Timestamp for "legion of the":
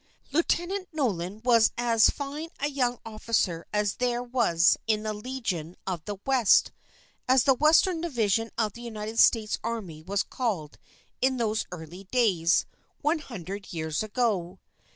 5.13-6.17